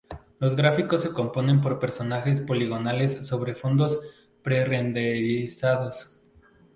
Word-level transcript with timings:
Los 0.39 0.55
gráficos 0.55 1.01
se 1.01 1.13
componen 1.13 1.61
por 1.61 1.77
personajes 1.77 2.41
poligonales 2.41 3.23
sobre 3.27 3.53
fondos 3.53 4.01
pre-renderizados. 4.41 6.19